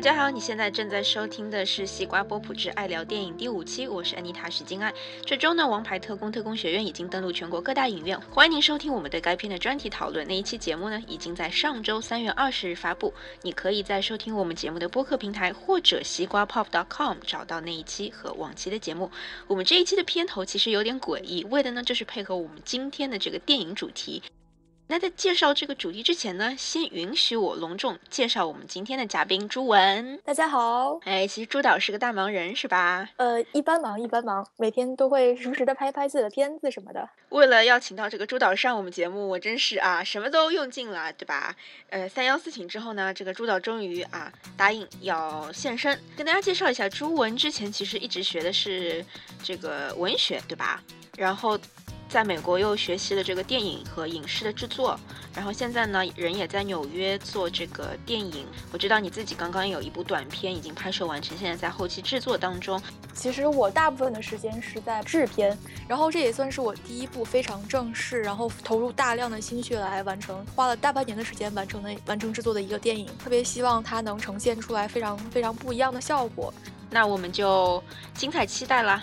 [0.00, 4.90] 大家好，你现在正在收听的是《西瓜波普之爱聊电影》第五期，我是安妮塔许金爱。
[5.26, 10.26] 这周呢，《王牌特工特工学院》已经登陆全国各大影院，欢迎您收听我们对该片的专题讨论。
[10.26, 19.10] 那一期节目呢，已经在上周三月二十日发布，你可以在收听我们节目的播客平台或者西瓜 pop.com 找到那一期和往期的节目。
[19.46, 24.22] 我们这一期的片头其实有点诡异，为的呢就是配合我们今天的这个电影主题。
[24.90, 30.20] 那在介绍这个主题之前呢，先允许我隆重介绍我们今天的嘉宾朱文。
[30.24, 33.08] 大家好，哎，其实朱导是个大忙人，是吧？
[33.14, 37.08] 呃，一般忙一般忙，每天都会时不时的拍拍自己的片子什么的。
[37.28, 41.54] 为了邀请到这个朱导上我们节目，我真是啊，什么都用尽了，对吧？
[41.90, 49.06] 呃，三邀四请之后呢，这个朱导终于啊答应要现身，跟大家介绍一下，朱文之前其实一直学的是
[49.40, 50.82] 这个文学，对吧？
[51.16, 51.56] 然后。
[52.10, 54.98] 在美国又学习了这个电影和影视的制作，
[55.32, 58.44] 然后现在呢，人也在纽约做这个电影。
[58.72, 62.82] 我知道你自己刚刚有一部短片已经拍摄完成，现在在后期制作当中。
[63.14, 73.06] 其实我大部分的时间是在制片，然后这也算是我第一部非常正式，然后投入大量的心血来完成，花了大半年的时间完成的完成制作的一个电影。
[73.22, 76.52] 特别希望它能呈现出来非常非常不一样的效果。
[76.90, 77.80] 那我们就
[78.14, 79.00] 精彩期待啦！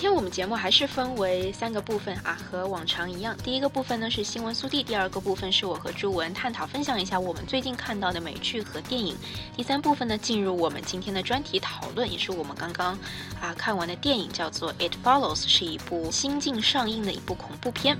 [0.00, 3.36] 今天我们节目还是分为三个部分啊，和往常一样。
[3.44, 9.14] 第一个部分呢是新闻速递，第二个部分是我和朱文探讨分享一下我们最近看到的美剧和电影。
[9.54, 12.98] 第三部分呢进入我们今天的专题讨论，也是我们刚刚
[13.42, 17.98] 啊看完的电影，叫做《It Follows》，是一部新近上映的一部恐怖片。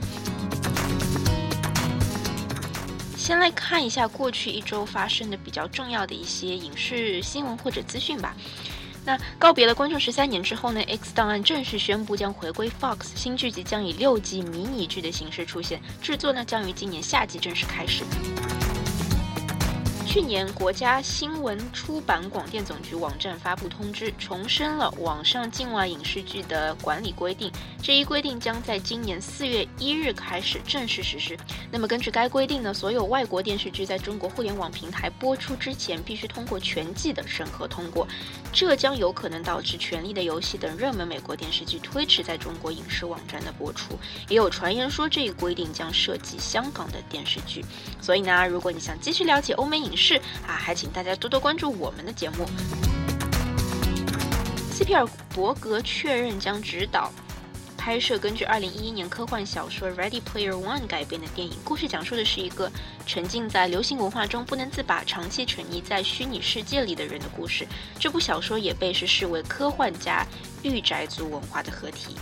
[3.15, 8.35] 先来看一下过去一周发生的比较重要的一些影视新闻或者资讯吧。
[9.05, 18.05] 那告别了观众十三年之后呢？X 档案正式宣布将回归 Fox，新剧集将以六季迷你剧的形式出现，制作呢将于今年夏季正式开始。
[20.11, 27.49] 去年，国家新闻出版广电总局网站发布通知，重申了网上境外影视剧的管理规定。
[27.81, 31.39] 这一规定将在今年四月一日开始正式实施。
[31.71, 38.09] 那么，根据该规定呢，所有外国电视剧在中国互联网平台播出之前，必须通过全季的审核通过。
[38.53, 43.97] 这将有可能导致《权力的游戏》等热门美国电视剧推迟在中国影视网站的播出。
[44.29, 47.65] 也有传言说，这一规定将涉及香港的电视剧。
[48.01, 50.15] 所以呢，如果你想继续了解欧美影视，是
[50.47, 52.47] 啊，还请大家多多关注我们的节目。
[54.73, 57.13] 斯皮尔伯格确认将指导
[57.77, 61.55] 拍摄根据2011年科幻小说《Ready Player One》改编的电影。
[61.63, 62.73] 故事讲述的是一个
[63.07, 67.69] 沉浸在流行文化中不能自拔、长期沉溺在虚拟世界里的人的故事。
[67.99, 70.27] 这部小说也被是视为科幻加
[70.63, 72.17] 御宅族文化的合体。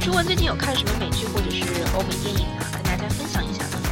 [0.00, 1.64] 朱文最近有看什么美剧或者是
[1.96, 2.73] 欧美电影吗？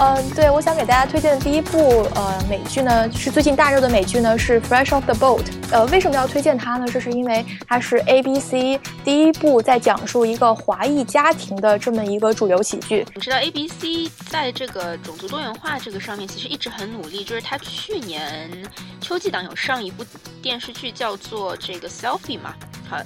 [0.05, 5.45] 嗯，对，我想给大家推荐的第一部呃美剧呢，是最近大热的美剧呢，是《Fresh Off the Boat》。
[5.71, 6.85] 呃，为什么要推荐它呢？
[6.93, 13.07] 这是因为它是 ABC 第一部在讲述一个华裔家庭的这么一个主流喜剧。
[13.15, 18.51] 你知道 ABC 在这个种族多元化这个上面其实一直很努力，就是它去年
[19.01, 20.05] 秋季档有上一部
[20.43, 22.53] 电视剧叫做这个《Selfie》嘛。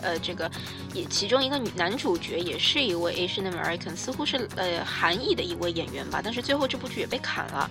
[0.03, 0.51] 呃，这个
[0.95, 7.71] 也其中一个女男主角也是一位 Asian American，似乎是呃韩裔的一位演员吧，但是最后这部剧也被砍了。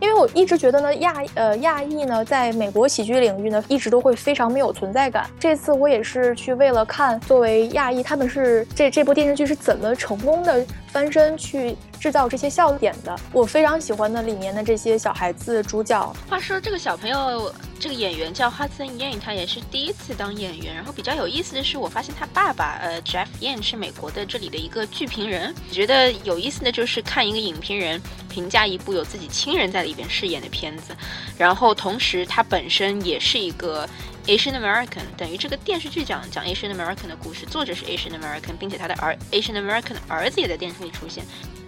[0.00, 5.30] 因为我一直觉得呢，亚呃亚裔呢，在美国喜剧领域呢，一直都会非常没有存在感。
[5.38, 13.18] 这次我也是去为了看作为亚裔，他们是这这部电视剧是怎么成功的翻身去制造这些笑点的。
[13.32, 16.14] 我非常喜欢的里面的这些小孩子主角。
[16.30, 17.52] 话说这个小朋友。
[17.76, 20.74] 这个演员叫 Hudson Yang，他也是第一次当演员。
[20.74, 25.54] 然后比较有意思的是，我发现他爸爸，呃，Jeff Yang 是美国的这里的一个剧评人。
[25.70, 28.00] 觉得有意思的就是看一个影评人
[28.30, 30.96] 评价一部有自己亲人在里边饰演的片子，
[31.36, 33.86] 然后同时他本身也是一个
[34.26, 41.22] Asian American，等于这个电视剧讲讲 Asian American 的故事，作者是 Asian American，并且他的儿 Asian American 的儿子也在电视里出现。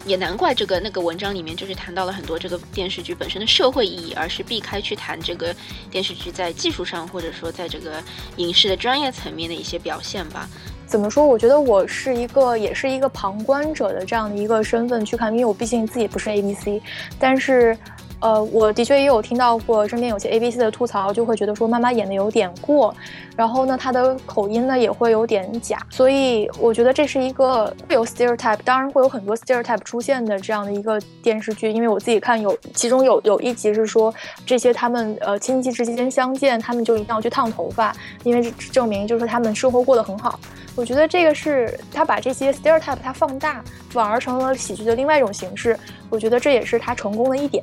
[0.07, 5.55] 也难怪这个那个文章里面就是谈到了很多这个电视剧本身的社会意义，而是避开去谈这个
[5.91, 8.03] 电视剧在技术上或者说在这个
[8.37, 10.49] 影视的专业层面的一些表现吧。
[10.87, 11.27] 怎么说？
[11.27, 16.81] 我觉得我是一个也是一个旁观者的这样的一个身份去看，因为我毕竟自己不是 ABC，
[17.19, 17.77] 但是。
[18.21, 22.95] 呃，我的确也有听到过身边有些 A B C 的吐槽，就会觉得说妈妈演的有点过，
[23.37, 34.13] 然后呢，她的口音呢也会有点假，所以我觉得这是一个会有 stereotype，当然会有很多 stereotype 出现的这样的一个电视剧，因为我自己看有其中有有一集是说
[34.47, 40.41] 这些他们呃亲戚之间相见，他们就一定要去烫头发，因为证明就是他们生活过得很好。
[40.75, 45.79] 我觉得这个是他把这些 stereotype 它放大，反而成了喜剧的另外一种形式。
[46.11, 47.63] 我觉得这也是他成功的一点。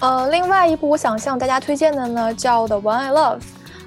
[0.00, 3.38] 呃，另外一部我想向大家推荐的呢，叫《The One I Love》，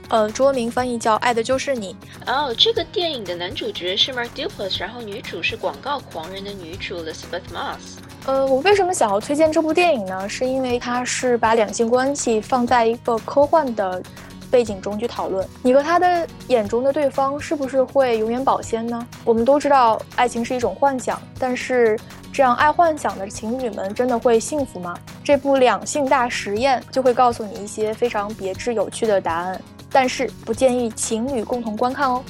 [0.09, 1.95] 呃，中文名翻译叫《爱的就是你》。
[2.29, 7.95] 哦，这个电影的男主角是 Mark Duplass，然后女主是广告狂人的女主 Elizabeth Moss。
[8.25, 10.27] 呃，我为什么想要推荐这部电影呢？
[10.27, 14.03] 是因为它是把两性关系放在一个科幻的
[14.51, 15.47] 背景中去讨论。
[15.63, 19.07] 你和他的眼中的对方是不是会永远保鲜呢？
[19.23, 21.97] 我们都知道爱情是一种幻想，但是。
[22.33, 24.97] 这样爱幻想的情侣们真的会幸福吗？
[25.23, 29.61] 这部两性大实验就会告诉你一些非常别致有趣的答案，
[29.91, 32.23] 但是不建议情侣共同观看哦。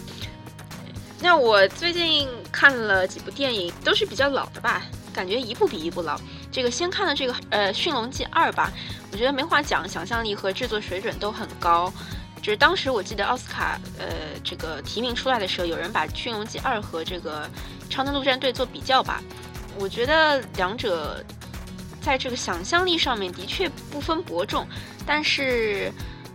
[1.19, 4.81] 那我最近看了几部电影，都是比较老的吧，
[5.13, 6.19] 感觉一部比一部老。
[6.51, 8.71] 这个先看了这个呃《驯龙记二》吧，
[9.11, 11.93] 我觉得没话讲，想象力和制作水准都很高。
[12.41, 14.05] 就是当时我记得奥斯卡呃
[14.43, 17.45] 这个提名出来的时候，有人把《驯龙记二》和这个
[17.87, 19.21] 《超能陆战队》做比较吧。
[19.79, 21.23] 我觉得两者
[22.01, 24.67] 在这个想象力上面的确不分伯仲，
[25.05, 25.91] 但是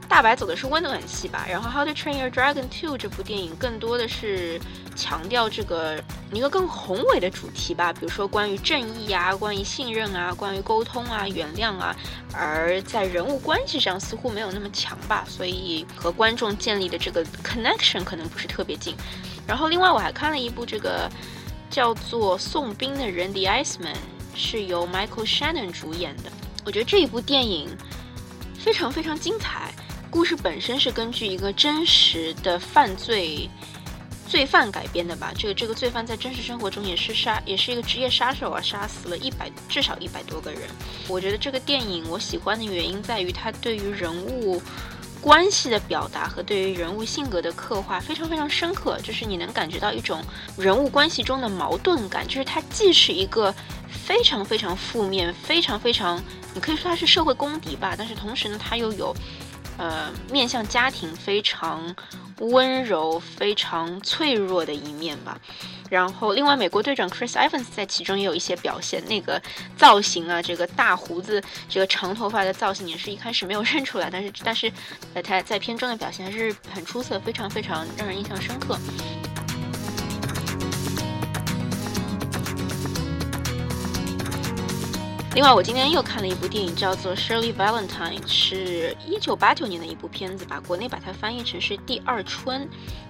[0.08, 4.60] 大白走的是温暖系吧，然后《How to Train Your Dragon 2》这部电影更多的是
[4.94, 6.00] 强调这个
[6.32, 11.94] 一个更宏伟的主题吧，比如说关于正义啊，关于信任啊，关于沟通啊，原谅啊，
[12.32, 18.94] 而在人物关系上似乎没有那么强吧，所以和观众建立的这个 connection 可能不是特别近。
[19.46, 21.10] 然后另外我还看了一部这个。
[21.76, 23.98] 叫做《送冰的人》The Iceman
[24.34, 26.32] 是由 Michael Shannon 主演的。
[26.64, 27.68] 我觉得这一部电影
[28.58, 29.74] 非常非常精彩。
[30.08, 33.46] 故事本身是根据一个真实的犯罪
[34.26, 35.34] 罪犯改编的吧？
[35.36, 40.62] 这个这个罪犯在真实生活中也是杀，也是一个职业杀手啊，杀死了一百至少一百多个人。
[41.06, 44.62] 我觉得这个电影我喜欢的原因在于它对于人物。
[45.26, 50.22] 关系的表达和对于人物性格的刻画非常非常深刻，就是你能感觉到一种
[50.56, 53.52] 人物关系中的矛盾感，就是它既是一个
[53.88, 56.22] 非常非常负面、非常非常，
[56.54, 59.12] 你可以说它是社会公敌吧，但是同时呢，它又有。
[59.78, 61.94] 呃，面向家庭非常
[62.38, 65.38] 温柔、非常脆弱的一面吧。
[65.90, 69.40] 然后，另外，美国队长 Chris Evans 在其中也有一些表现，那个
[69.76, 74.72] 造型啊，这个大胡子、这个长头发的造型，也是一开始没有 认出来，但是，但是，
[75.14, 78.78] 呃，他在片中的表现还是很出色，非常非常让人印象深刻。
[85.36, 92.62] 另外，我今天又看了一部电影，叫做《Shirley Valentine》，是一九八九年的一部片子吧，国内把它翻译成是《第二春》，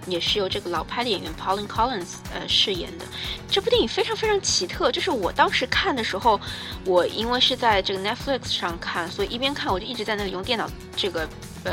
[0.09, 3.05] 也是由这个老派的演员 Pauline Collins 呃饰演的。
[3.49, 6.41] 这部电影非常非常奇特，就是我当时看的时候，
[6.85, 11.29] 我因为是在这个 Netflix 上看，所以一边看我就一直在那里用电脑这个
[11.63, 11.73] 呃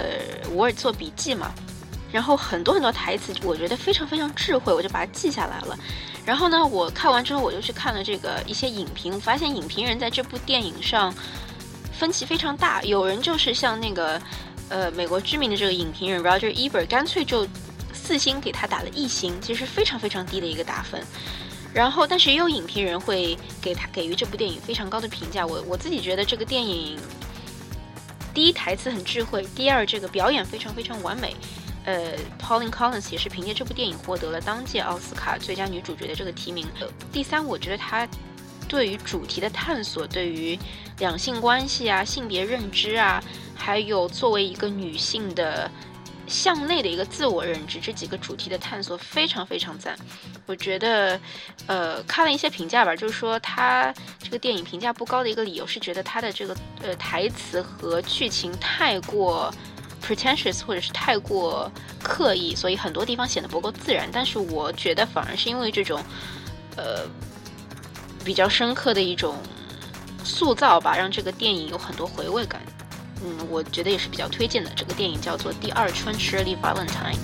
[0.55, 1.51] Word 做笔记嘛。
[2.13, 5.77] 然后很多很多台词，我觉得非常非常智慧，我就把它记下来了。
[6.23, 11.11] 然后呢，我看完之后，我就去看了这个一些影评，发现影评人在这部电影上
[11.91, 12.83] 分歧非常大。
[12.83, 14.21] 有人就是像那个
[14.69, 17.47] 呃美国知名的这个影评人 Roger Ebert，干脆就
[17.91, 21.03] 四星给他打了一星，其实非常非常低的一个打分。
[21.73, 25.43] 然后，但是也有影评人会给他给予这部电影非常高的评价。
[25.43, 26.99] 我我自己觉得这个电影
[28.35, 31.35] 第一台词很智慧，第二这个表演非常非常完美。
[31.85, 36.65] 呃，Pauline Collins 也是凭借这部电影获得了当届奥斯卡最佳女主角的这个提名。
[37.11, 38.07] 第三，我觉得她
[38.69, 40.57] 对于主题的探索，对于
[40.99, 43.21] 两性关系啊、性别认知啊，
[43.53, 45.69] 还有作为一个女性的
[46.25, 49.93] 向内的一个自我认知这几个主题的探索，非常非常赞。
[50.45, 51.19] 我觉得，
[51.67, 59.53] 呃，看了一些评价吧，就是说她这个电影评价不高的一个理由是觉得她的这个呃台词和剧情太过。
[60.05, 64.09] Pretentious 或者是太过刻意，所以很多地方显得不够自然。
[64.11, 66.03] 但是我觉得反而是因为这种，
[66.75, 67.07] 呃，
[68.23, 69.37] 比较深刻的一种
[70.23, 72.61] 塑造吧，让这个电影有很多回味感。
[73.23, 74.69] 嗯，我觉得也是比较推荐的。
[74.75, 77.17] 这个电影叫做《第二春》，Shirley Valentine。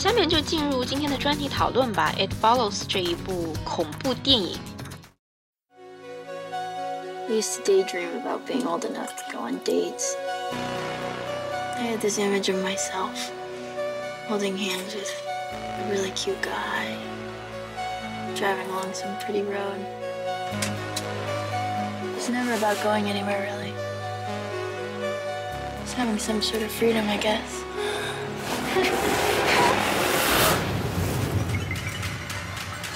[0.00, 2.12] 下面就进入今天的专题讨论吧。
[2.18, 4.58] It follows 这一部恐怖电影。
[7.28, 10.14] I used to daydream about being old enough to go on dates.
[11.76, 13.30] I had this image of myself
[14.28, 15.10] holding hands with
[15.52, 16.96] A really cute guy.
[18.34, 19.84] Driving along some pretty road.
[22.16, 23.72] It's never about going anywhere, really.
[25.82, 27.62] It's having some sort of freedom, I guess.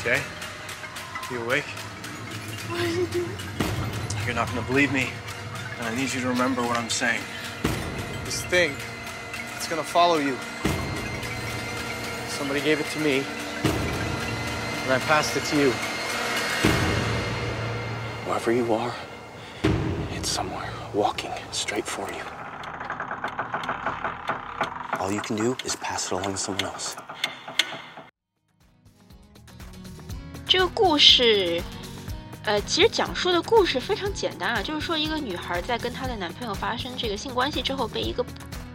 [0.05, 0.21] Jay?
[1.31, 1.65] You awake?
[4.23, 5.09] You're not gonna believe me,
[5.79, 7.21] and I need you to remember what I'm saying.
[8.23, 8.75] This thing,
[9.55, 10.37] it's gonna follow you.
[12.27, 13.23] Somebody gave it to me,
[14.83, 15.71] and I passed it to you.
[18.27, 18.93] Wherever you are,
[20.11, 22.21] it's somewhere walking straight for you.
[24.99, 26.95] All you can do is pass it along to someone else.
[30.55, 31.61] 这个故事，
[32.45, 38.25] 呃，其实讲述的故事非常简单啊，就是说一个女孩在跟她的男朋友发生这个性关系之后，被一个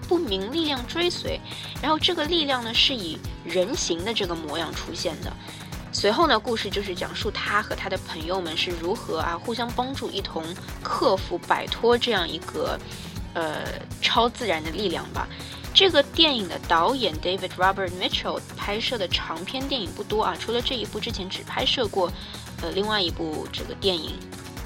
[0.07, 1.41] 不明力量追随，
[1.81, 5.33] 然后这个力量呢是以人形的这个模样出现的。
[5.91, 10.45] 随后呢，故事就是讲述她和她的朋友们是如何啊互相帮助，一同
[10.83, 12.79] 克服、摆脱这样一个
[13.33, 13.65] 呃
[14.03, 15.27] 超自然的力量吧。
[15.73, 22.12] 这个电影的导演 David Robert Mitchell 拍摄的长篇电影不多啊，除了这一部之前只拍摄过，
[22.61, 24.19] 呃，另外一部这个电影，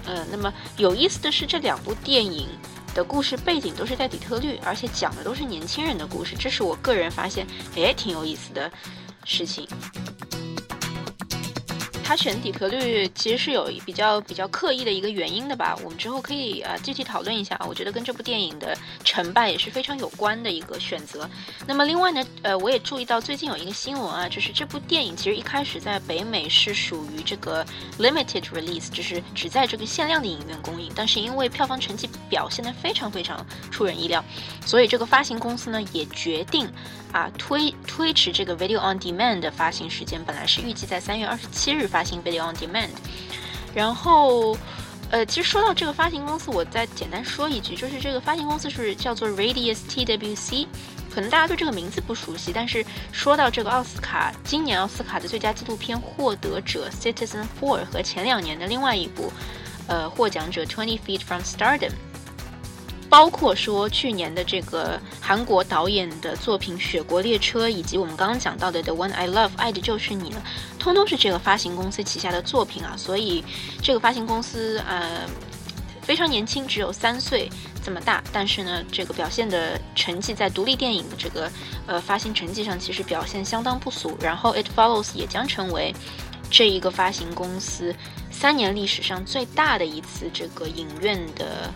[0.06, 2.48] 呃，那么有意思的是这两部电影
[2.94, 7.46] 的故事背景都是在底特律，而且讲的都是年轻人的故事，这是我个人发现，
[7.76, 8.70] 哎，挺有意思的
[9.24, 9.68] 事情。
[12.04, 17.58] 他选底特律其实是有比较比较刻意的一个原因的吧，我们之后可以啊具体讨论一下。
[17.66, 21.28] 我觉得跟这部电影的成败也是非常有关的一个选择。
[21.66, 27.64] 那么另外呢，呃，我也注意到最近有一个新闻啊，就是这部电影其实一开始在北美是属于这个
[27.98, 30.92] limited release，就是只在这个限量的影院公映。
[30.94, 34.22] 但是因为票房成绩表现的非常非常出人意料，
[34.66, 36.70] 所以这个发行公司呢也决定
[37.12, 41.88] 啊推推迟这个 video on demand 的发行时间，本来是预计在三月二十七日。
[41.94, 42.88] 发行 Video on Demand，
[43.72, 44.58] 然后，
[45.12, 50.66] 呃，其实说到这个发行公司，我再简单说一句，就是这个发行公司是叫做 Radius TWC，
[51.14, 59.32] 可能大家对这个名字不熟悉，但是说到这个奥斯卡，今年奥斯卡的最佳纪录片获得者 Citizen Four 和前两年的另外一部，
[59.86, 61.92] 呃，获奖者 Twenty Feet from Stardom。
[63.14, 70.42] 包括说去年的这个韩国导演的作品《雪国列车》，以及我们刚刚讲到的《The One I Love》爱的就是你了，
[70.80, 72.96] 通通是这个发行公司旗下的作品啊。
[72.96, 73.44] 所以
[73.80, 75.28] 这个发行公司呃
[76.02, 77.48] 非常年轻，只有三岁
[77.84, 81.48] 这么大，但是呢，这个表现的成绩在独立电影的这个
[81.86, 84.18] 呃发行成绩上其实表现相当不俗。
[84.20, 85.94] 然后《It Follows》也将成为
[86.50, 87.94] 这一个发行公司
[88.32, 91.72] 三年历史上最大的一次这个影院的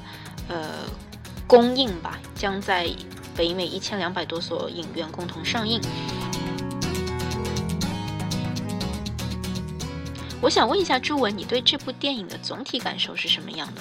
[0.49, 0.67] 呃。
[1.49, 2.87] 公映吧，将在
[3.35, 5.81] 北美一千两百多所影院共同上映。
[10.43, 13.81] 我想问一下朱文，你对这部电影的总体感受是什么样的？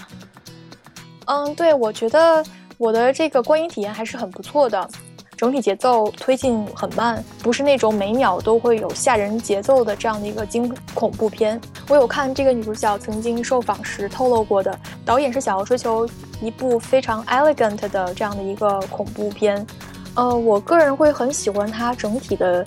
[1.25, 2.41] 嗯，对我觉得
[2.77, 4.89] 我的这个观影体验还是很不错的。
[5.37, 11.61] 整体节奏推进很慢，不是那种每秒都会有吓人节奏的这样的一个惊恐怖片。
[11.87, 16.09] 我有看这个女主角曾经受访时透露过的，导演是想要追求
[16.41, 19.63] 一部非常 elegant 的这样的一个恐怖片。
[20.15, 22.65] 呃，我个人会很喜欢它整体的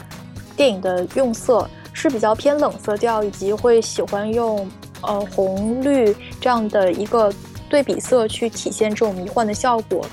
[0.57, 4.65] 电影的用色是比较偏冷色调，以及会喜欢用
[5.01, 7.33] 呃红绿这样的一个
[7.69, 10.07] 对比色去体现这种迷幻的效果。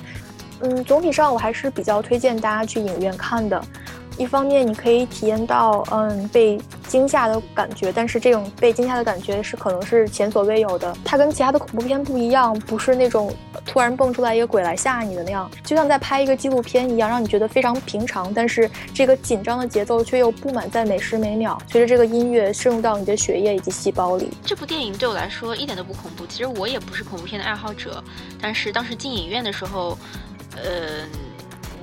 [0.61, 3.61] 嗯，总体上我还是比较推荐大家去影院看的。
[4.17, 10.91] 一方面，你可以体验到嗯被惊吓的感觉，但是这种被惊吓的感觉是可能是前所未有的。
[11.05, 13.31] 它跟其他的恐怖片不一样，不是那种
[13.63, 18.33] 突然蹦出来一个鬼来吓你的那样，就像在拍一个纪录片一样，让你觉得非常平常。
[18.33, 24.31] 但是这个紧张的节奏却又布满在每时每秒，随着这个音乐渗入到你的血液以及细胞里。
[24.43, 26.25] 这部电影对我来说一点都不恐怖。
[26.25, 28.03] 其实我也不是恐怖片的爱好者，
[28.41, 29.95] 但是当时进影院的时候。
[30.63, 31.05] 呃，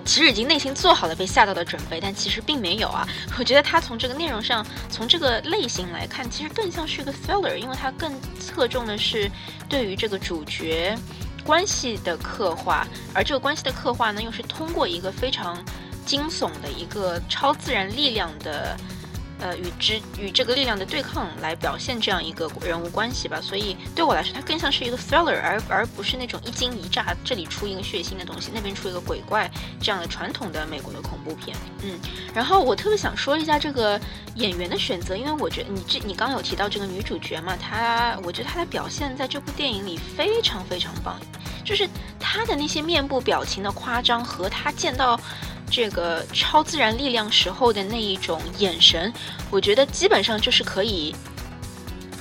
[0.05, 3.07] 其实已经内心做好了被吓到的准备，但其实并没有啊。
[3.39, 9.31] 我觉得它从这个内容上，从这个类型来看，其实更像是一个 thriller，因为它更侧重的是
[9.69, 10.97] 对于这个主角
[11.45, 15.63] 关系的刻画，而这个关系的刻画呢，又是通过一个非常
[16.05, 18.77] 惊悚的一个超自然力量的。
[19.41, 29.51] 呃，与之与这个力量的对抗来表现这样一个人物关系吧，所以对我来说，它更像是一个 thriller，而而不是那种一惊一乍，这里出一个血腥的东西，那边出一个鬼怪
[29.81, 31.57] 这样的传统的美国的恐怖片。
[31.83, 31.99] 嗯，
[32.33, 34.01] 然后我特别想说一下这个
[34.37, 41.19] 演员的选择，因为我觉得你这你刚有提到这个女主角嘛，她我觉得她的表现在这部电影里非常非常棒，
[41.65, 41.89] 就是
[42.19, 45.21] 她的那些面部表情的夸张和她见到。
[45.77, 49.13] 这个超自然力量时候的那一种眼神，
[49.51, 51.13] 我觉得基本上就是可以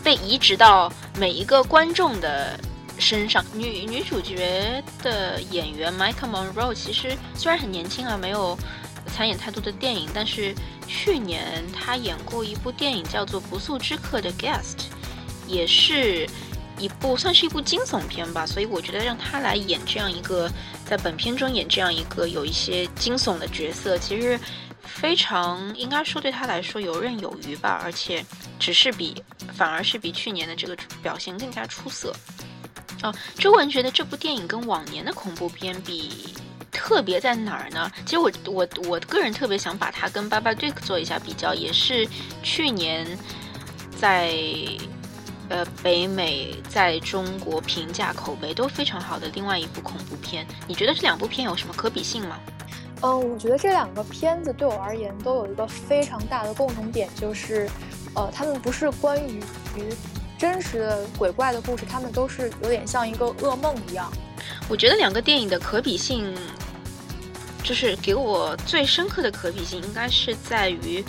[0.04, 2.60] 被移植到每一个观众的
[2.98, 3.46] 身上。
[3.54, 8.58] 女女主角的演员 Michael Monroe 其实虽然很年轻啊，没有
[9.06, 10.56] 参演太多的电影，但是
[10.88, 14.88] 去年她演过一部电影叫做《不速之客》的 Guest，
[15.48, 16.28] 也是。
[16.80, 20.52] 一部算是一部惊悚片吧，所以我觉得让他来演这样一个，
[20.96, 24.40] 在本片中演这样一个有一些惊悚的角色，其实
[24.84, 28.24] 非常应该说对他来说游刃有余吧，而且
[28.60, 29.16] 只是比
[29.56, 32.16] 反而是比去年的这个表现更加出色。
[33.02, 36.36] 哦，周文觉得这部电影跟往年的恐怖片比
[36.72, 37.92] 特别在哪儿呢？
[38.06, 42.08] 其实我我我个人特别想把它跟《巴巴杜克》做一下比较，也是
[42.44, 43.18] 去年
[44.00, 44.32] 在。
[45.50, 52.40] 呃，北美在中国评价口碑都非常好的另外一部恐怖片，你觉得这两部片有什么可比性吗？
[53.02, 57.70] 嗯，我觉得这两个片子对我而言都有一个非常大的共同点，就是，
[58.16, 59.40] 呃，他们不是关于
[59.78, 59.94] 于
[60.38, 64.10] 真实的鬼怪的故事，他们都是有点像一个噩梦一样。
[64.70, 66.34] 我觉得两个电影的可比性，
[67.62, 71.04] 就是给我最深刻的可比性，应该是在于，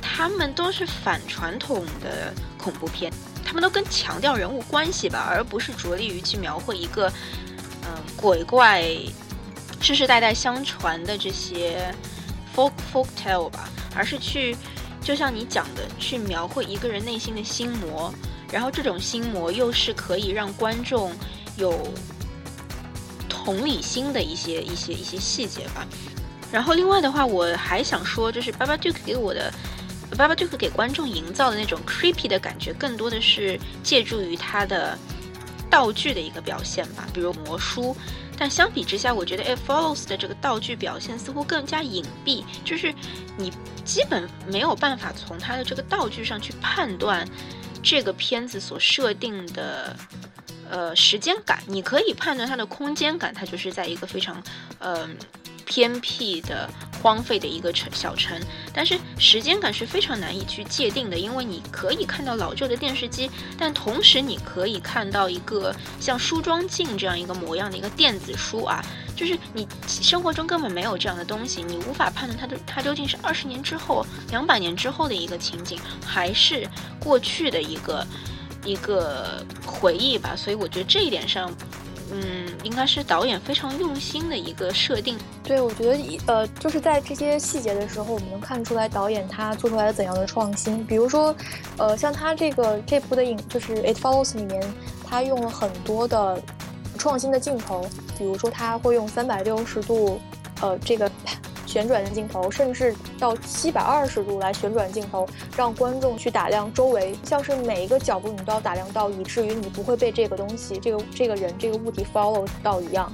[0.00, 3.12] 他们都是反传统的恐怖片。
[3.56, 7.10] 他们都更强调人物关系吧，而不是着力于去描绘一个，
[7.86, 8.84] 嗯，鬼怪
[9.80, 11.90] 世世代代相传的这些
[12.54, 14.54] folk folk tale 吧，而是去，
[15.00, 18.12] 就像你讲的，去描绘一个人内心的心魔，
[18.52, 21.10] 然后这种心魔又是可以让观众
[21.56, 21.90] 有
[23.26, 25.86] 同理心的一些一些一些细节吧。
[26.52, 29.50] 然后另外的话，我还想说，就是 Baba Duke 给我的。
[30.16, 34.96] 巴巴杜克给观众营造的那种 creepy 的感觉，更多的是借助于他的
[35.68, 37.96] 道具的一个表现吧，比如魔书。
[38.38, 42.94] 但相比之下，我觉得 It Follows 的这个道具表现似乎更加隐蔽，就是
[43.36, 43.50] 你
[43.84, 47.26] 基本没有办法从他的这个道具上去判断
[47.82, 49.96] 这个片子所设定的
[50.70, 51.62] 呃时间感。
[51.66, 54.42] 你可以判断它的空间感，它就是在一个非常
[54.78, 55.16] 嗯。
[55.66, 56.70] 偏僻的、
[57.02, 58.40] 荒废的一个城小城，
[58.72, 68.82] 但是时间感是非常难以去界定的，因为你可以看到老旧的电视机，但同时你可以看到一个像梳妆镜这样一个模样的一个电子书啊，
[69.14, 76.66] 就是你生活中根本没有这样的东西，你无法判断它的它究竟是二十年之后、两百年之后的一个情景，还是
[77.00, 78.06] 过去的一个
[78.64, 80.34] 一个回忆吧。
[80.36, 81.52] 所以我觉得这一点上。
[82.12, 85.18] 嗯，应该是导演非常用心的一个设定。
[85.42, 90.84] 对，我觉得一呃，就是在这些细节的时候，我们能看出来导演他做出来了怎样的创新。
[90.86, 91.34] 比如说，
[91.78, 94.62] 呃，像他这个这部的影，就是《It Follows》里面，
[95.04, 96.40] 他用了很多的
[96.98, 97.84] 创新的镜头，
[98.16, 100.20] 比如说他会用三百六十度，
[100.60, 101.10] 呃，这个。
[101.76, 113.12] 旋转的镜头，甚至到七百二十度来旋转镜头，让观众去打量周围，像是每一个角度你都要打量到，以至于你不会被这个东西、这个这个人、这个物体 follow 到一样。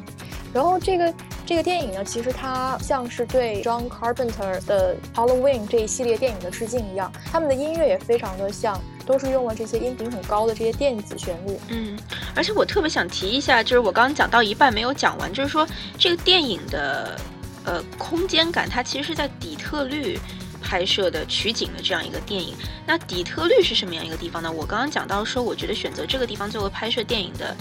[0.55, 1.13] 然后这个
[1.45, 11.59] 这个电影呢，其实它像是对 John Carpenter 的 Halloween 这一系列电影的致敬一样，他们的音乐也非常的像，都是用了这些音频很高的这些电子旋律。
[11.67, 11.99] 嗯，
[12.37, 15.67] 而且我特别想提一下，就是我刚刚讲到一半没有讲完，就是说
[15.99, 17.19] 这个电影的。
[17.65, 20.19] 呃，空间感，它其实是在底特律
[20.61, 22.55] 拍摄的取景的这样一个电影。
[22.87, 24.51] 那底特律是什么样一个地方呢？
[24.51, 27.57] 我刚刚讲到说，我觉得选择这个地方作为拍摄电影的，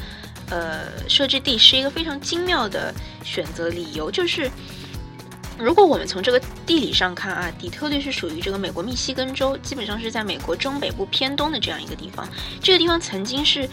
[0.49, 3.69] 呃，设置地是一个非常精妙的选择。
[3.69, 4.49] 理由就是，
[5.61, 12.27] 如果我们从这个地理上看啊，底特律是属于这个美国密西根州，基本上是在美国中北部偏东的这样一个地方。
[12.61, 13.69] 这个地方曾经是。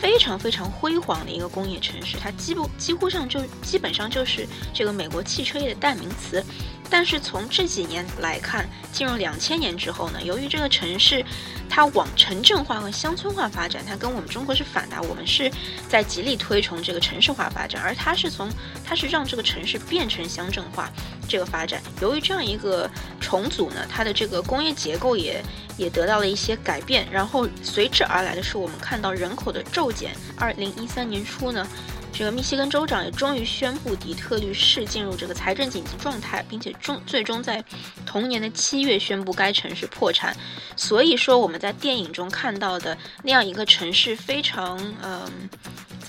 [0.00, 6.42] 非常非常辉煌的一个工业城市，它几乎几乎上就基本上就是这个美国汽车业的代名词。
[6.90, 11.24] 但是从这几年来看，进入两千年之后呢，由于这个城市
[11.68, 15.00] 它往城镇化和乡村化发展，它跟我们中国是反的。
[15.02, 15.50] 我们是
[15.88, 18.50] 在极力推崇这个城市化发展，而它是从
[18.84, 20.90] 它是让这个城市变成乡镇化
[21.28, 21.80] 这个发展。
[22.02, 25.40] 由于这样一个重组呢，它的这个工业结构也
[25.76, 30.10] 也得到了一些改变，然后随之而来的是我们看到人口的骤减。
[30.36, 31.66] 二零一三年初呢。
[32.12, 37.64] 这个密西根州长也终于宣布底特律市进入这个财政紧急状态，并且终最终在
[38.04, 40.36] 同年的七月宣布该城市破产。
[40.76, 45.48] 所以说我们在电影中看到的那样一个城市非常嗯。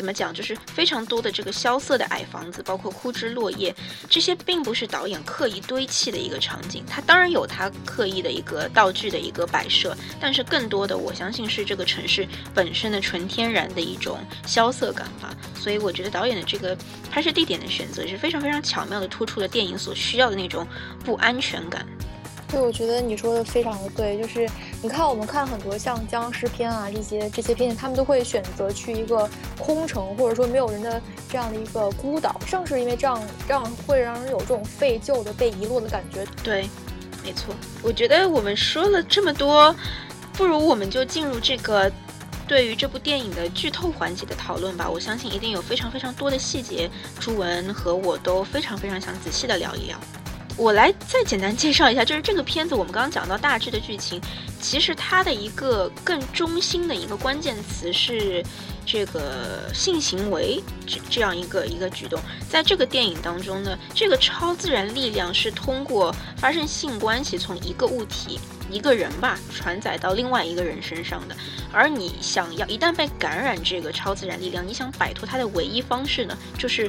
[0.01, 3.71] 怎么讲，就是非常多的这个萧瑟的矮房子，包括枯枝落叶，
[4.09, 6.83] 这些并不是导演刻意堆砌的一个场景。
[6.89, 15.37] 他当然有他刻意的一个道具的一个摆设，但是更多的我相信是这个城市本身的纯天然的一种萧瑟感吧。
[15.55, 16.75] 所以我觉得导演的这个
[17.11, 20.65] 拍摄地点的选择是非常非常巧妙的，突出了电影所需要的那种
[21.05, 21.85] 不安全感。
[22.47, 24.49] 对，我觉得你说的非常的对，就是
[24.83, 36.25] 你看我们看很多像僵尸片啊这些这些片，他们都会选择去一个空城或者说没有人的这样的一个孤岛，正是因为这样这样会让人有这种废旧的被遗落的感觉。
[36.43, 36.67] 对，
[37.23, 37.53] 没错。
[37.83, 39.75] 我觉得我们说了这么多，
[40.33, 41.91] 不如我们就进入这个
[42.47, 44.89] 对于这部电影的剧透环节的讨论吧。
[44.89, 46.89] 我相信一定有非常非常多的细节，
[47.19, 49.99] 朱文和我都非常非常想仔细的聊一聊。
[50.61, 54.21] 我来再简单介绍一下，就是这个片子，我们刚刚讲到大致的剧情，
[54.61, 58.45] 其实它的一个更中心的一个关键词是
[58.85, 62.21] 这个性行为这这样一个一个举动。
[62.47, 71.35] 在这个电影当中呢，这个超自然力量是通过发生性关系从一个物体、一个人吧传载到另外一个人身上的。
[71.71, 76.87] 而你想要一旦被感染这个超自然力量，你想摆脱它的唯一方式呢，就是。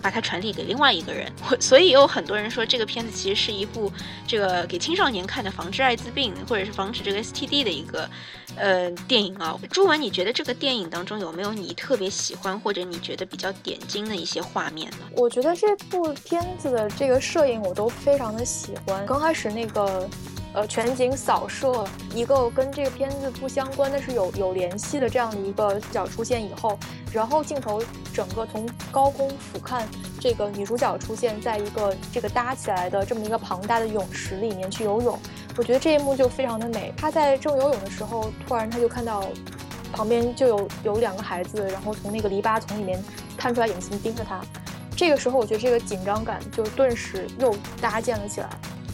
[0.00, 3.92] 把它传递给另外一个人， 所以有很多人说这个片子其实是一部
[4.26, 8.08] 这个给青少年看的防治艾滋病或者是防止这个 STD 的一个
[8.56, 9.58] 呃电影啊。
[9.70, 14.98] 朱文，你觉得这个电影当中有没有你特别喜欢或者你觉得比较点睛的一些画面呢？
[15.16, 20.08] 我觉得这部片子的这个摄影我都非常的喜欢，刚开始那个。
[20.52, 26.76] 呃，全景扫射一个跟这个片子不相关，但是有有联系的这样的一个角出现以后，
[27.12, 27.80] 然后镜头
[28.12, 29.82] 整个从高空俯瞰
[30.18, 35.16] 这个女主角出现在一个这个搭起来的这么一个庞大的泳池里面去游泳，
[35.56, 36.92] 我觉得这一幕就非常的美。
[36.96, 39.24] 她在正游泳的时候，突然她就看到
[39.92, 43.00] 旁边就有有两个孩子，然后从那个篱笆丛里面
[43.38, 44.40] 探出来眼睛盯着她，
[44.96, 48.50] 这个时候我觉得这个紧张感就顿时又搭建了起来。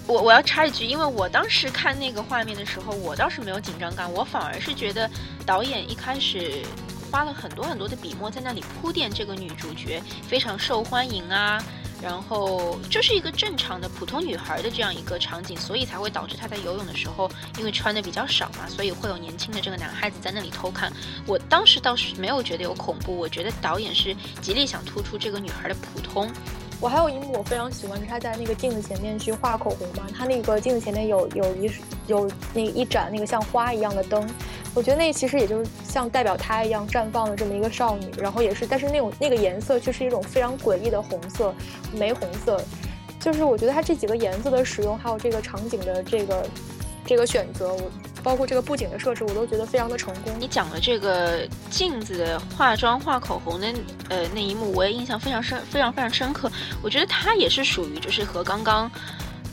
[0.06, 5.10] 我我要插一句，因为我当时看那个画面的时候，我倒是没有紧张感，我反而是觉得
[5.44, 6.62] 导演一开始
[7.10, 11.60] 花了很多很多的笔墨在那里铺垫这个女主角非常受欢迎啊，
[12.00, 20.92] 然后就是一个正常的普通女孩的这样一个场景，所以才会导致她在游泳的时候，因为穿的比较少嘛，所以会有年轻的这个男孩子在那里偷看。
[21.26, 26.30] 我当时倒是没有觉得有恐怖，我觉得导演是极力想突出这个女孩的普通。
[26.78, 30.06] 我还有一幕我非常喜欢，是他在那个镜子前面去画口红嘛。
[30.16, 31.70] 他那个镜子前面有有一
[32.06, 34.28] 有那一盏那个像花一样的灯，
[34.74, 38.10] 我觉得那其实也就是像代表她一样绽放的这么一个少女。
[38.18, 41.54] 然后也是，但是那种那个颜色却是一种非常诡异的红色，
[41.92, 42.62] 玫红色。
[43.18, 46.46] 就是我觉得它这几个颜色的使用，还有这个场景的这个
[47.06, 47.80] 这个选择，我。
[48.26, 50.34] 包括这个布景的设置，我都觉得非常的成功。
[50.36, 53.72] 你讲的这个镜子化妆、画口红的
[54.08, 56.50] 呃那一幕，我也印象非常深，非常非常深刻。
[56.82, 58.90] 我觉得它也是属于就是和刚刚，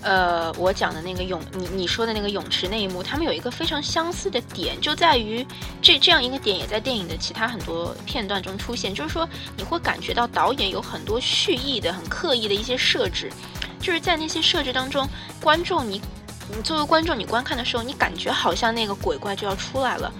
[0.02, 5.46] 呃我讲的那个泳，你你说的那个泳池那一幕，他们有一个非常相似的点，就在于
[5.80, 13.32] 这这样一个点也在电影的其他很多片段中出现，就是说你会感觉到导演有很多蓄意的、很刻意的一些设置，
[13.80, 15.08] 就是在那些设置当中，
[15.40, 16.02] 观众你。
[16.50, 20.12] 你作为观众，你观看的时候，你感觉好像那个鬼怪就要出来了，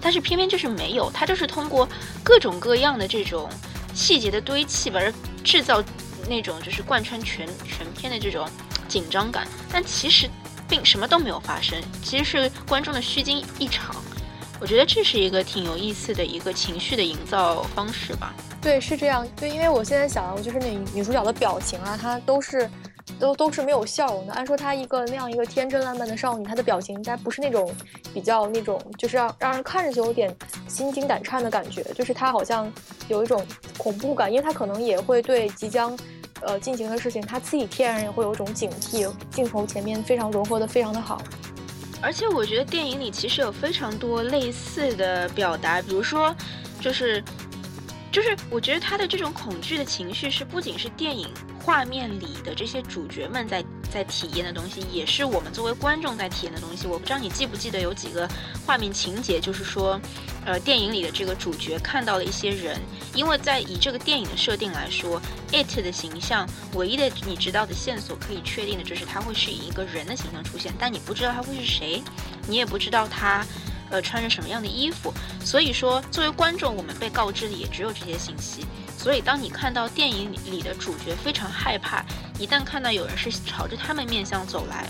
[0.00, 1.10] 但是偏偏就是没有。
[1.12, 1.88] 它就是通过
[2.22, 3.48] 各种各样的这种
[3.94, 5.82] 细节的堆砌，把它制造
[6.28, 8.48] 那种就是贯穿全全片的这种
[8.86, 9.46] 紧张感。
[9.70, 10.28] 但其实
[10.68, 13.96] 并什么都没有发生，其实是观众的虚惊一场。
[14.60, 18.32] 我觉得这是一个挺有意思的一个情绪的营造方式吧。
[18.60, 19.26] 对，是这样。
[19.34, 22.70] 对，因为我现在想，就是那女主角的表情啊，她都是。
[23.18, 24.32] 都都是没有笑容的。
[24.32, 27.72] 按说她一个那样一个天真烂漫的少女，她的表情应该不是那种
[28.12, 30.34] 比较那种，就是让让人看着就有点
[30.68, 31.82] 心惊胆颤的感觉。
[31.94, 32.72] 就是她好像
[33.08, 33.44] 有一种
[33.76, 35.98] 恐怖感，因为她可能也会对即将
[36.40, 39.10] 呃进行的事情，她自己天然也会有一种警惕。
[39.30, 41.22] 镜头前面非常融合的非常的好，
[42.00, 46.34] 而且我觉得电影里其实有非常多类似的表达，比如说
[46.80, 47.22] 就是。
[48.12, 51.26] 就是我觉得他的这种恐惧的情绪是不仅是电影
[51.64, 56.86] 画面里的这些主角们在在体验的东西，也是我们作为观众在体验的东西。
[56.86, 58.28] 我不知道你记不记得有几个
[58.66, 59.98] 画面情节，就是说，
[60.44, 62.78] 呃，电影里的这个主角看到了一些人，
[63.14, 65.20] 因为在以这个电影的设定来说
[65.50, 72.02] ，it 的形象唯一的你知道的线索可以确定的就是他会是以一个人的形象出现，但你不知道他会是谁，
[72.46, 73.42] 你也不知道他。
[73.92, 75.12] 呃，穿着什么样的衣服？
[75.44, 78.66] 所以说，作为观众，我们被告知的也只有这些信息。
[78.96, 82.04] 所以，当你看到电影里的主角非常害怕，
[82.38, 84.88] 一旦看到有人是朝着他们面向走来，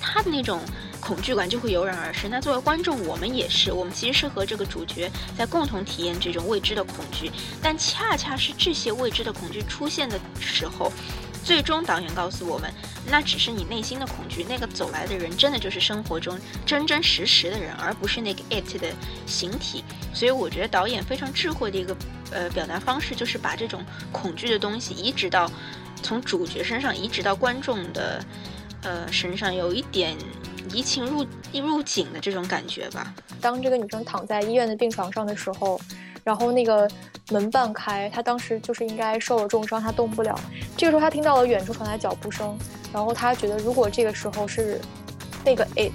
[0.00, 0.60] 他的那种
[1.00, 2.30] 恐惧感就会油然而生。
[2.30, 7.30] 那作为观众，我们也是，我们其实是和这个主角在共同体验这种未知的恐惧，
[7.62, 10.92] 但恰恰是这些未知的恐惧出现的时候。
[11.44, 12.72] 最终，导演告诉我们，
[13.10, 14.44] 那只是你内心的恐惧。
[14.48, 18.88] 那个走来的人，真的就是生活中真真实实的人，而不是那个 it 的
[19.26, 19.84] 形体。
[20.14, 21.94] 所以，我觉得导演非常智慧的一个
[22.30, 25.50] 呃表达方式，就是把这种恐惧的东西移植到
[26.02, 28.24] 从主角身上，移植到观众的
[28.82, 30.16] 呃身上，有一点
[30.72, 33.14] 移情入入景的这种感觉吧。
[33.40, 35.78] 当这个女生躺在医院的病床上的时候。
[36.24, 36.88] 然后那个
[37.30, 40.34] 门半开，他当时就是应该受了重伤，他动不了。
[40.76, 42.58] 这个时候他听到了远处传来脚步声，
[42.92, 44.80] 然后他觉得如果这个时候是
[45.44, 45.92] 那个 it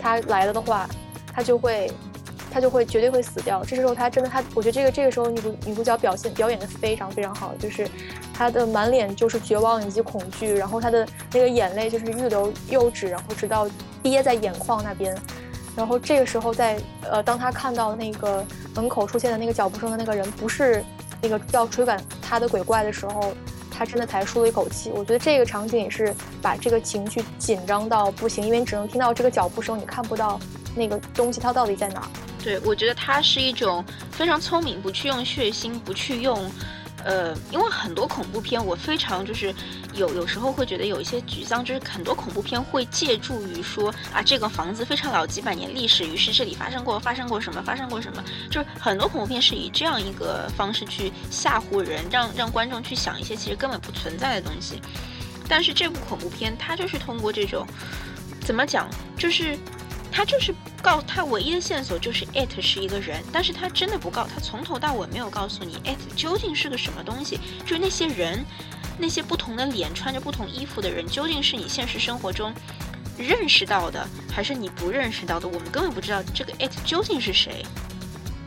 [0.00, 0.88] 他来了的话，
[1.32, 1.90] 他就会
[2.50, 3.64] 他就会绝对会死掉。
[3.64, 7.88] 这时候他真的他，我觉得这个这个时候女主女主角表现表演的非常非常好，就是
[8.32, 13.68] 她的满脸就是绝望以及恐惧，然后她的那个眼泪就是欲流又止，然后直到
[14.00, 15.16] 憋在眼眶那边。
[15.76, 20.84] 然后这个时候，在呃，当他看到那个门口出现的那个脚步声的那个人不是
[21.20, 23.34] 那个要追赶他的鬼怪的时候，
[23.70, 24.90] 他真的才舒了一口气。
[24.94, 30.38] 我觉得这个场景也是把这个情绪紧张到不行，因为你只能听到这个脚步声，你看不到
[30.76, 32.08] 那个东西它到底在哪儿。
[32.42, 33.82] 对，我觉得他是一种
[34.12, 36.38] 非常聪明，不去用血腥，不去用。
[37.04, 39.54] 呃，因为很多恐怖片，我非常就是
[39.92, 54.80] 有有时候会觉得有一些沮丧，就是很多恐怖片会借助于说啊，这个房子非常老，几百年历史，于是这里发生过发生过什么，发生过什么，就是很多恐怖片是以这样一个方式去吓唬人，让让观众去想一些其实根本不存在的东西。
[55.46, 57.66] 但是这部恐怖片，它就是通过这种
[58.40, 59.58] 怎么讲，就是。
[60.16, 68.44] 他就是告他唯一的线索就是 it 是一个人，但是他真的不告他从头到尾没有告诉你 it 究竟是个什么东西，就是那些人，
[68.96, 72.54] 那些不同的脸穿着不同衣服的人，究竟是你现实生活中
[73.18, 75.48] 认识到的，还是你不认识到的？
[75.48, 77.66] 我们根本不知道这个 it 究竟是谁。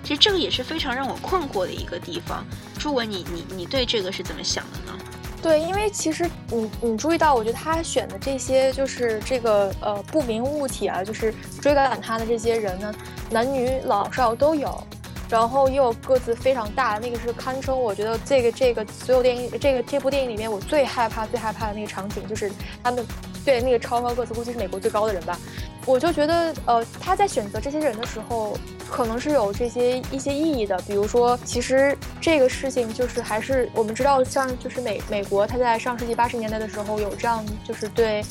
[0.06, 2.46] 其实这个也是非常让我困惑的一个地方。
[2.80, 4.98] 朱文，你你你对这个是怎么想的呢？
[5.42, 12.94] 对，因为其实你你注意到，我觉得他选的这些就是这个呃不明物体啊，就是追赶他的这些人呢，
[13.30, 14.84] 男女老少都有，
[15.30, 22.52] 然后又个子非常大，那个是堪称我觉得这个这个所有电影这个这部电影里面我最害怕最害怕的那个场景，就是
[22.84, 23.06] 他们
[23.48, 25.40] 对那个超高个子，估计是美国最高的人吧。
[25.86, 28.58] 我就觉得，呃，他在选择这些人的时候，
[28.90, 30.78] 可能是有这些一些意义的。
[30.86, 38.22] 比如说，其实这个事情就是还是我们知道，像就是美美国，他在上世纪八十年代的时候有这样，就是对。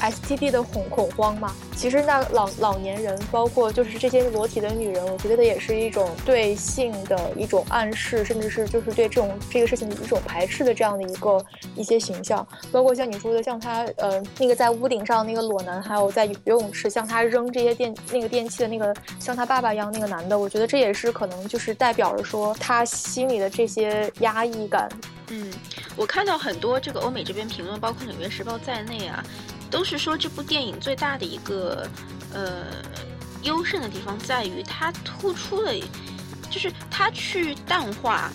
[0.00, 12.46] STD 的恐恐慌嘛，其实那老老年人，包括就是这些裸体的女人，我觉得也是一种对性的一种暗示，甚至是就是对这种这个事情的一种排斥的这样的一个一些形象。
[12.70, 24.88] 包括像你说的，像他呃那个在屋顶上那个裸男，还有在游泳池向他扔这些电那个电器的那个像他爸爸一样那个男的，我觉得这也是可能就是代表着说他心里的这些压抑感。
[25.28, 25.50] 嗯，
[25.96, 29.24] 我看到很多这个欧美这边评论，包括《纽约时报》在内啊。
[29.74, 31.84] 都是说这部电影最大的一个
[32.32, 32.64] 呃
[33.42, 35.72] 优胜的地方在于它突出了，
[36.48, 38.30] 就是它去淡化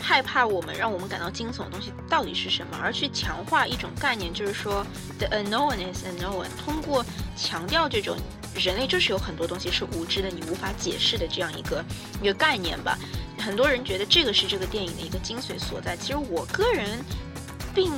[0.00, 4.84] 害怕我们让我们感到惊悚的东西到底是什么，而去强化一种概念，就是说
[5.20, 6.48] the unknown is unknown。
[6.64, 8.16] 通过强调这种
[8.56, 11.84] 人类就是有很多东西是无知的，你无法解释的这样一个
[12.20, 12.98] 一个概念吧。
[13.38, 15.96] 很多人觉得这个是这个电影的一个精髓所在。
[15.96, 16.98] 其实我个人
[17.72, 17.92] 并。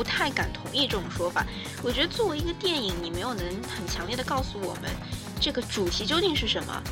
[0.00, 1.44] 不太敢同意这种说法。
[1.82, 4.84] 我觉得作为一个电影，你没有能很强烈的告诉我们
[5.38, 6.82] 这个主题究竟是什么，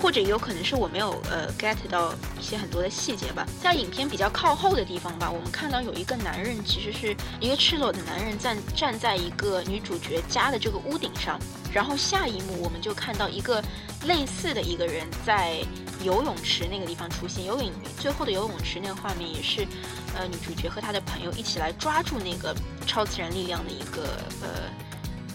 [0.00, 3.46] 或者有可能是我没有呃 get 到一些很多的细节吧。
[3.62, 11.38] 在影片比较靠后的地方吧，我们看到有一个男人，其实是一个赤裸的男人站站在一个女主角家的这个屋顶上。
[11.72, 13.62] 然后下一幕我们就看到一个
[14.04, 15.58] 类似的一个人在
[16.02, 17.44] 游泳池那个地方出现。
[17.44, 19.66] 游泳最后的游泳池那个画面也是。
[20.12, 22.52] 呃，女主角和她的朋友一起来抓住那个
[22.84, 24.68] 超自然力量的一个呃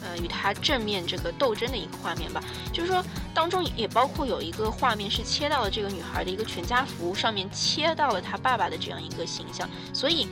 [0.06, 2.41] 呃与他正面这个斗争的一个画面吧。
[2.72, 10.28] 就是说，当中也包括有一个画面是切到了这个女孩的一个全家福，上面切到了她爸爸的这样一个形象，所以。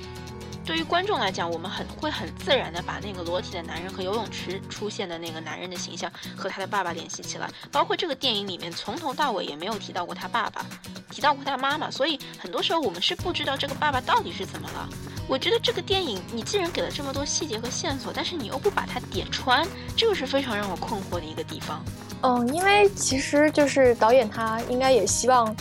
[0.65, 10.65] 对于观众来讲，我们很会很自然的把那个裸体的男人和游泳池出现的那个男人的形象和他的爸爸联系起来，包括这个电影里面从头到尾也没有提到过他爸爸，
[11.10, 14.88] 提到过他妈妈，所以很多时候我们是不知道这个爸爸到底是怎么了。
[15.28, 21.84] 我觉得这个电影你既然给了这么多细节和线索，但是你又不把它点穿，这个是非常让我困惑的一个地方。
[22.21, 25.54] 嗯，因为其实就是导演他应该也希望。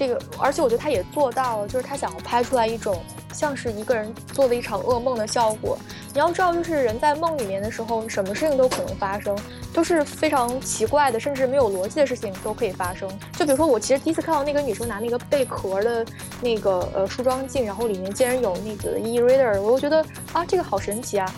[0.00, 5.76] 这个，而且我觉得他也做到了，就是他想要拍出来一种像是一个人做了一场噩梦的效果。
[6.14, 9.36] 你要知道，就是人在梦里面的时候，什么事情都可能发生，
[9.74, 13.06] 都是非常奇怪的，甚至没有逻辑的事情都可以发生。
[13.34, 16.06] 就比如说，我其实第一次看到那个女生拿那个贝壳的
[16.40, 21.30] 那个呃梳妆镜，然后里面竟然有那个 e-reader，我就觉得啊，这个好神奇啊。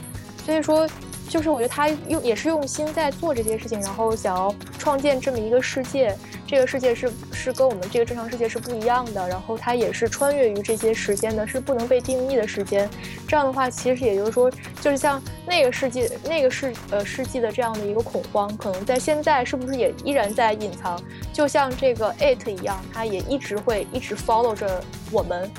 [0.47, 0.89] 所以说。
[1.33, 6.15] 就是我觉得他用也是用心在做这些事情，然后想要创建这么一个世界，
[6.47, 12.87] 这个世界是是跟我们这个正常世界是不一样的，然后他也是穿越于这些时间的，是不能被定义的时间。
[13.27, 14.51] 这样的话，其实也就是说，
[14.83, 21.03] 就是像那个世纪那个世呃世纪的这样的一个恐慌，可能在现在是不是也依然在隐藏？
[21.33, 25.51] 就像这个 it 一样，它也一直会一直 follow 着我们。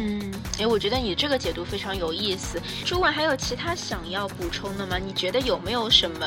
[0.00, 2.58] 嗯，哎，我觉得你这个解读非常有意思。
[2.86, 4.96] 朱文还有其他想要补充的吗？
[4.96, 6.26] 你觉得有没有什么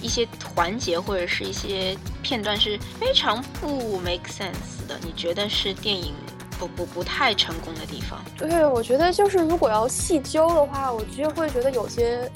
[0.00, 4.96] 一些环节或者是一些片段是非常不 make sense 的？
[5.02, 6.14] 你觉得是电影
[6.60, 8.22] 不不不太成功的地方？
[8.36, 12.30] 对，我觉得就是如果要细究的话，我就会觉得有些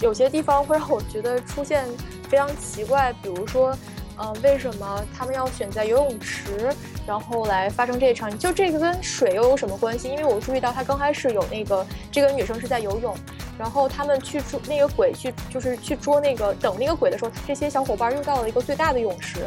[0.00, 1.84] 有些地方会让我觉得出现
[2.28, 3.76] 非常奇怪，比如说。
[4.22, 6.72] 呃，为什么他们要选在游泳池，
[7.04, 8.38] 然后来发生这一场？
[8.38, 10.08] 就这个跟水又有什么关系？
[10.08, 13.16] 因为我注意到他刚开始有那个这个女生是在游泳，
[13.58, 19.40] 然后他们去捉那个鬼，去就是去捉那个等那个鬼的时候，这些小伙伴又到了一个最大的泳池，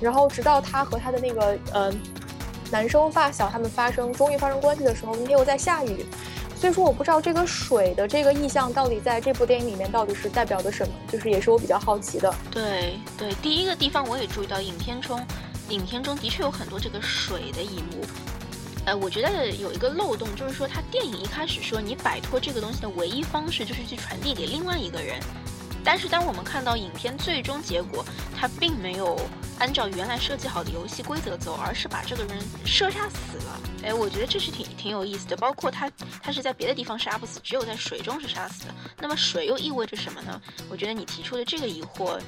[0.00, 1.92] 然后直到他和他的那个呃
[2.70, 6.06] 男生发小他们发生终于发生关系的时候，那天又在下雨。
[6.60, 12.34] 所以说，我不知道这个水的这个意象到底在这部电影里面到底是代表的什么，就是也是我比较好奇的。
[12.50, 15.26] 对对，第一个地方我也注意到，影片中，
[15.70, 18.04] 影片中的确有很多这个水的一幕。
[18.84, 25.18] 呃，我觉得有一个漏洞，就是说他电影一开始说你摆脱这个东西的唯一方式就是去传递给另外一个人。
[25.82, 28.04] 但是当我们看到影片最终结果，
[28.38, 29.18] 他并没有
[29.58, 33.60] 按照原来设计好的游戏规则走，而是把这个人射杀死了。
[33.82, 35.36] 哎，我觉得这是挺挺有意思的。
[35.36, 35.90] 包括他，
[36.22, 38.74] 他是在别的地方杀不死，只有在水中是杀死的。
[38.98, 40.40] 那么水又意味着什么呢？
[40.70, 42.18] 我觉得你提出的这个疑惑。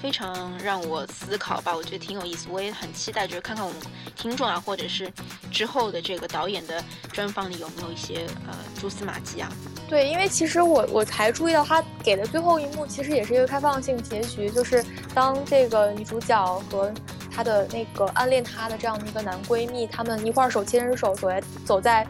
[0.00, 3.80] 非常让我思考吧，我觉得挺有意思，我也很期待，就是看看我们
[4.14, 5.12] 听众啊，或者是
[5.50, 6.80] 之后的这个导演的
[7.12, 9.52] 专访里有没有一些呃蛛丝马迹啊。
[9.88, 16.94] 对，因为其实我我才注意到他给的最后一幕其实也是一个开放性结局，就是当这个女主角和
[17.38, 22.06] 她的那个暗恋她的这样的一个男闺蜜，他们一块手牵着手走在走在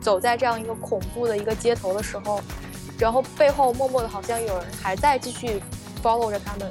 [0.00, 2.40] 走在这样一个恐怖的一个街头的时候，
[2.98, 5.62] 然后背后默默的好像有人还在继续
[6.02, 6.68] follow 着他们。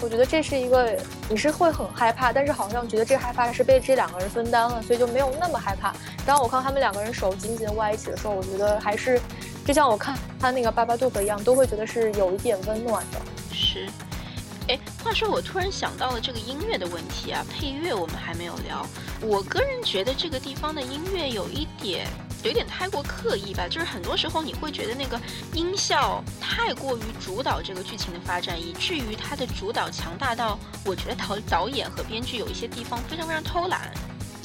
[0.00, 0.96] 我觉得这是一个，
[1.28, 5.94] 你是会很害怕，但是好像觉得这害怕是被这两个人分担了，所以就没有那么害怕。
[6.24, 9.20] 当我看他们两个人手紧紧的握在一起的时候，我觉得还是，
[9.66, 13.20] 就像我看他那个《巴巴杜克》一样，都会觉得是有一点温暖的。
[13.52, 13.86] 是，
[14.68, 18.86] 哎，话说我突然想到了这个音乐的问题啊，配乐我们还没有聊。
[19.20, 22.06] 我个人觉得这个地方的音乐有一点。
[22.44, 25.16] 有点太过刻意吧，就是很多时候你会觉得那个
[25.52, 33.92] 音效太过于主导这个剧情的发展，以至于它的主导强大到我觉得导导演和编剧有一些地方非常非常偷懒，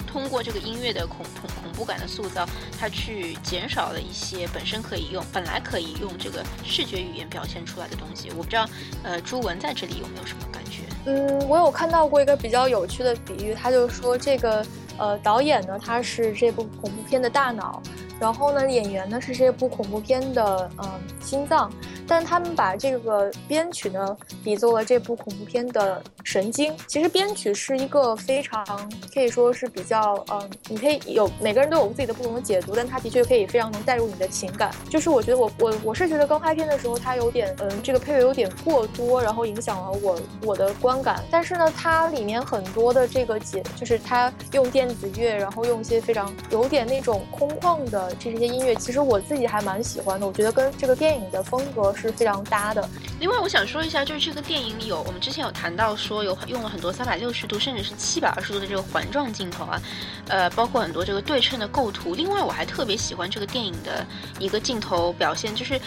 [0.07, 2.47] 通过这个音乐的恐恐恐怖感的塑造，
[2.79, 8.29] 它去减少了一些本身可以用本来可以用这个视觉语言表现出来的东西。
[8.31, 8.67] 我不知道，
[9.03, 10.81] 呃，朱文在这里有没有什么感觉？
[11.05, 14.65] 嗯，我有看到过一个比较有趣的比喻，他就说这个。
[14.99, 17.79] 呃，导演呢，他是这部恐怖片的大脑，
[18.19, 21.71] 然后呢，演员呢是这部恐怖片的嗯心脏，
[22.07, 26.73] 但他们把这个编曲呢比作了这部恐怖片的神经。
[26.87, 28.65] 其实编曲是一个非常
[29.13, 34.71] 可以说是比较嗯，你可以有每个人都有自己的不同的解读，但它的确可以非常能带入你的情感。
[34.89, 41.23] 就是我觉得我我我是觉得刚开片的时候，它有点嗯，这个配乐有点过多，然后影响了我我的观感。
[41.29, 44.67] 但是呢，它里面很多的这个节，就是它用。
[44.77, 50.27] 电子乐，然后用一些非常有点那种空旷的这些音乐，其实我自己还蛮喜欢的。
[50.27, 52.89] 我觉得跟这个电影的风格是非常搭的。
[53.19, 59.81] 另外，我想说一下，就是这个电影里有我们之前有谈到说有用了很多三百六十度甚至是七百二十度的这个环状镜头啊，
[60.27, 62.13] 呃，包括很多这个对称的构图。
[62.13, 64.05] 另外，我还特别喜欢这个电影的
[64.39, 65.79] 一个镜头表现，就是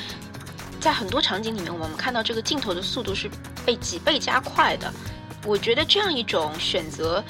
[0.80, 3.30] 在很多场景里面，我们看到这个镜头的速度是
[3.64, 4.92] 被几倍加快的。
[5.46, 7.22] 我觉得这样一种选择。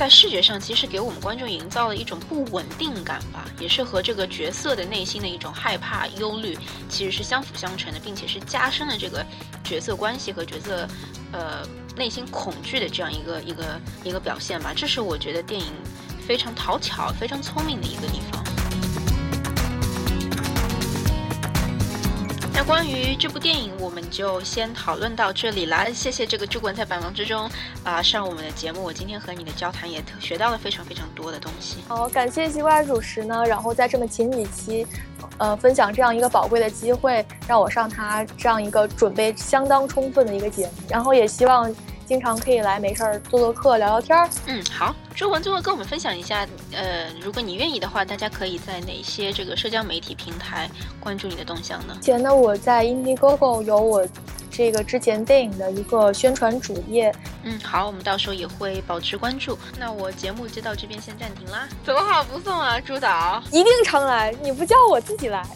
[0.00, 6.56] 在视觉上，其实给我们观众营造了一种不稳定感吧，也是和这个角色的内心的一种害怕、忧虑，
[6.88, 9.22] 其实是相辅相成的，并且是加深了这个
[9.62, 10.88] 角色关系和角色，
[11.32, 14.72] 呃，内心恐惧的这样一个一个一个表现吧。
[14.74, 15.66] 这是我觉得电影
[16.26, 18.42] 非常讨巧、非常聪明的一个地方。
[22.60, 25.86] 那关于这部电影，我们就先讨论到这里啦。
[25.94, 27.50] 谢谢这个朱文在百忙之中
[27.84, 28.84] 啊、上我们的节目。
[28.84, 31.78] 我今天和你的交谈也学到了非常非常多的东西。
[31.88, 34.86] 好，感谢西瓜主持呢，然后在这么前几期，
[35.38, 41.74] 呃，分享这样一个宝贵的机会，让我上他这样一个准备相当充分的一个节目，然后也希望
[42.10, 44.28] 经常可以来没事儿做做客聊聊天儿。
[44.46, 51.96] 嗯，好，周文最后跟我们分享一下，呃，如果你愿意的话，大家可以在哪些这个社交媒体平台关注你的动向呢？
[52.02, 54.04] 前呢，我在 Indiegogo 有我
[54.50, 59.56] 这个之前电影的一个宣传主页，嗯，好，我们到时候也会保持关注。
[59.78, 61.68] 那我节目就到这边先暂停啦。
[61.84, 63.40] 怎么好不送啊，朱导？
[63.52, 65.46] 一定常来，你不叫我自己来。